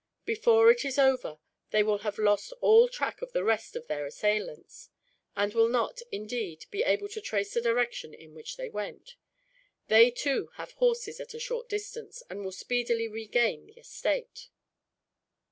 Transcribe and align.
Before 0.25 0.71
it 0.71 0.83
is 0.83 0.97
over, 0.97 1.37
they 1.69 1.83
will 1.83 1.99
have 1.99 2.17
lost 2.17 2.53
all 2.59 2.87
track 2.89 3.21
of 3.21 3.33
the 3.33 3.43
rest 3.43 3.75
of 3.75 3.85
their 3.85 4.07
assailants; 4.07 4.89
and 5.35 5.53
will 5.53 5.67
not, 5.69 6.01
indeed, 6.11 6.65
be 6.71 6.81
able 6.81 7.07
to 7.09 7.21
trace 7.21 7.53
the 7.53 7.61
direction 7.61 8.11
in 8.11 8.33
which 8.33 8.57
they 8.57 8.67
went. 8.67 9.15
They, 9.89 10.09
too, 10.09 10.49
have 10.55 10.71
horses 10.71 11.19
at 11.19 11.35
a 11.35 11.39
short 11.39 11.69
distance, 11.69 12.23
and 12.31 12.43
will 12.43 12.51
speedily 12.51 13.07
regain 13.07 13.67
the 13.67 13.79
estate." 13.79 14.49